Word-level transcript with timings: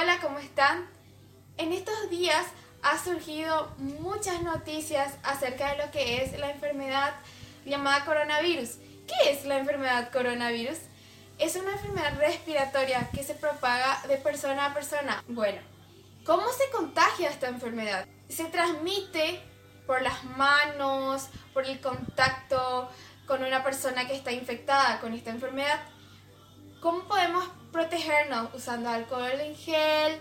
Hola, 0.00 0.20
¿cómo 0.20 0.38
están? 0.38 0.86
En 1.56 1.72
estos 1.72 2.08
días 2.08 2.46
ha 2.84 3.02
surgido 3.02 3.74
muchas 3.78 4.42
noticias 4.42 5.14
acerca 5.24 5.72
de 5.72 5.84
lo 5.84 5.90
que 5.90 6.22
es 6.22 6.38
la 6.38 6.52
enfermedad 6.52 7.14
llamada 7.64 8.04
coronavirus. 8.04 8.76
¿Qué 9.08 9.32
es 9.32 9.44
la 9.44 9.58
enfermedad 9.58 10.12
coronavirus? 10.12 10.78
Es 11.40 11.56
una 11.56 11.72
enfermedad 11.72 12.16
respiratoria 12.16 13.10
que 13.12 13.24
se 13.24 13.34
propaga 13.34 14.00
de 14.06 14.18
persona 14.18 14.66
a 14.66 14.74
persona. 14.74 15.24
Bueno, 15.26 15.60
¿cómo 16.24 16.44
se 16.52 16.70
contagia 16.70 17.30
esta 17.30 17.48
enfermedad? 17.48 18.06
Se 18.28 18.44
transmite 18.44 19.42
por 19.84 20.00
las 20.00 20.22
manos, 20.22 21.28
por 21.52 21.66
el 21.66 21.80
contacto 21.80 22.88
con 23.26 23.42
una 23.42 23.64
persona 23.64 24.06
que 24.06 24.14
está 24.14 24.30
infectada 24.30 25.00
con 25.00 25.12
esta 25.12 25.30
enfermedad. 25.30 25.80
¿Cómo 26.80 27.02
podemos 27.08 27.44
protegernos? 27.72 28.54
Usando 28.54 28.88
alcohol 28.88 29.40
en 29.40 29.56
gel, 29.56 30.20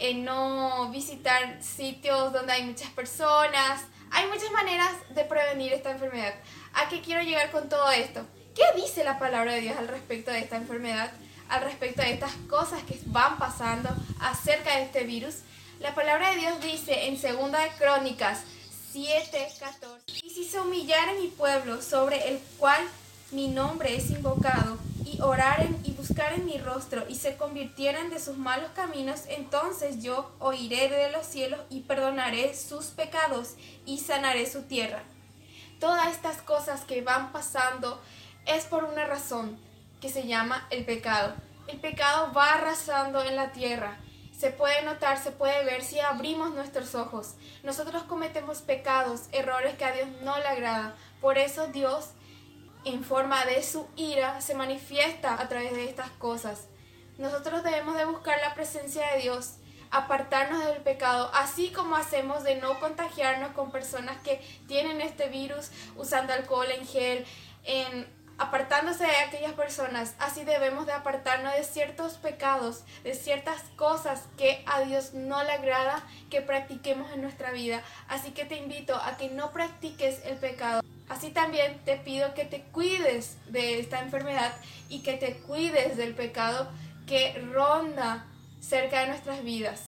en 0.00 0.24
no 0.24 0.90
visitar 0.90 1.62
sitios 1.62 2.32
donde 2.32 2.52
hay 2.52 2.64
muchas 2.64 2.90
personas. 2.90 3.82
Hay 4.10 4.26
muchas 4.26 4.50
maneras 4.50 4.90
de 5.14 5.24
prevenir 5.24 5.72
esta 5.72 5.92
enfermedad. 5.92 6.34
¿A 6.74 6.88
qué 6.88 7.00
quiero 7.00 7.22
llegar 7.22 7.52
con 7.52 7.68
todo 7.68 7.88
esto? 7.92 8.26
¿Qué 8.54 8.64
dice 8.74 9.04
la 9.04 9.20
palabra 9.20 9.52
de 9.52 9.60
Dios 9.60 9.76
al 9.78 9.86
respecto 9.86 10.32
de 10.32 10.40
esta 10.40 10.56
enfermedad? 10.56 11.12
Al 11.48 11.62
respecto 11.62 12.02
de 12.02 12.12
estas 12.12 12.32
cosas 12.48 12.82
que 12.82 12.98
van 13.06 13.38
pasando 13.38 13.88
acerca 14.20 14.76
de 14.76 14.82
este 14.82 15.04
virus. 15.04 15.36
La 15.78 15.94
palabra 15.94 16.30
de 16.30 16.38
Dios 16.38 16.60
dice 16.60 17.06
en 17.06 17.16
Segunda 17.16 17.60
de 17.60 17.70
Crónicas 17.78 18.40
7, 18.90 19.48
14. 19.60 20.20
Y 20.24 20.30
si 20.30 20.44
se 20.44 20.60
humillaren 20.60 21.20
mi 21.20 21.28
pueblo 21.28 21.80
sobre 21.80 22.28
el 22.28 22.40
cual 22.58 22.82
mi 23.30 23.48
nombre 23.48 23.96
es 23.96 24.10
invocado, 24.10 24.78
y 25.04 25.20
oraren 25.20 25.80
y 25.84 25.92
buscaren 25.92 26.44
mi 26.44 26.58
rostro, 26.58 27.04
y 27.08 27.16
se 27.16 27.36
convirtieran 27.36 28.10
de 28.10 28.18
sus 28.18 28.38
malos 28.38 28.70
caminos, 28.74 29.22
entonces 29.28 30.02
yo 30.02 30.30
oiré 30.38 30.88
de 30.88 31.10
los 31.10 31.26
cielos 31.26 31.60
y 31.70 31.80
perdonaré 31.80 32.54
sus 32.54 32.86
pecados 32.86 33.54
y 33.86 33.98
sanaré 33.98 34.50
su 34.50 34.62
tierra. 34.62 35.02
Todas 35.80 36.12
estas 36.12 36.42
cosas 36.42 36.82
que 36.84 37.02
van 37.02 37.32
pasando 37.32 38.00
es 38.46 38.64
por 38.64 38.84
una 38.84 39.06
razón 39.06 39.58
que 40.00 40.08
se 40.08 40.26
llama 40.26 40.66
el 40.70 40.84
pecado. 40.84 41.34
El 41.68 41.78
pecado 41.78 42.32
va 42.32 42.54
arrasando 42.54 43.22
en 43.22 43.36
la 43.36 43.52
tierra 43.52 43.98
se 44.42 44.50
puede 44.50 44.82
notar, 44.82 45.22
se 45.22 45.30
puede 45.30 45.64
ver 45.64 45.84
si 45.84 46.00
abrimos 46.00 46.52
nuestros 46.52 46.96
ojos. 46.96 47.36
Nosotros 47.62 48.02
cometemos 48.02 48.60
pecados, 48.60 49.28
errores 49.30 49.76
que 49.76 49.84
a 49.84 49.92
Dios 49.92 50.08
no 50.24 50.36
le 50.36 50.48
agrada. 50.48 50.96
Por 51.20 51.38
eso 51.38 51.68
Dios, 51.68 52.08
en 52.84 53.04
forma 53.04 53.44
de 53.44 53.62
su 53.62 53.86
ira, 53.96 54.40
se 54.40 54.54
manifiesta 54.54 55.40
a 55.40 55.48
través 55.48 55.72
de 55.72 55.88
estas 55.88 56.10
cosas. 56.12 56.68
Nosotros 57.18 57.62
debemos 57.62 57.96
de 57.96 58.04
buscar 58.04 58.40
la 58.40 58.54
presencia 58.54 59.06
de 59.12 59.22
Dios, 59.22 59.54
apartarnos 59.90 60.64
del 60.64 60.82
pecado, 60.82 61.30
así 61.34 61.70
como 61.70 61.96
hacemos 61.96 62.42
de 62.44 62.56
no 62.56 62.80
contagiarnos 62.80 63.52
con 63.52 63.70
personas 63.70 64.20
que 64.22 64.40
tienen 64.66 65.00
este 65.00 65.28
virus 65.28 65.70
usando 65.96 66.32
alcohol 66.32 66.70
en 66.70 66.86
gel, 66.86 67.26
en 67.64 68.22
apartándose 68.38 69.04
de 69.04 69.16
aquellas 69.16 69.52
personas, 69.52 70.14
así 70.18 70.44
debemos 70.44 70.86
de 70.86 70.92
apartarnos 70.92 71.54
de 71.54 71.62
ciertos 71.64 72.14
pecados, 72.14 72.82
de 73.04 73.14
ciertas 73.14 73.62
cosas 73.76 74.24
que 74.36 74.64
a 74.66 74.80
Dios 74.80 75.14
no 75.14 75.42
le 75.44 75.52
agrada 75.52 76.02
que 76.30 76.40
practiquemos 76.40 77.12
en 77.12 77.22
nuestra 77.22 77.52
vida. 77.52 77.82
Así 78.08 78.32
que 78.32 78.44
te 78.44 78.56
invito 78.56 78.96
a 78.96 79.16
que 79.16 79.28
no 79.28 79.52
practiques 79.52 80.24
el 80.24 80.36
pecado. 80.38 80.81
Así 81.12 81.28
también 81.28 81.78
te 81.84 81.98
pido 81.98 82.32
que 82.32 82.46
te 82.46 82.62
cuides 82.72 83.36
de 83.48 83.80
esta 83.80 84.00
enfermedad 84.00 84.50
y 84.88 85.00
que 85.00 85.12
te 85.18 85.34
cuides 85.34 85.98
del 85.98 86.14
pecado 86.14 86.70
que 87.06 87.38
ronda 87.52 88.24
cerca 88.62 89.00
de 89.00 89.08
nuestras 89.08 89.44
vidas. 89.44 89.80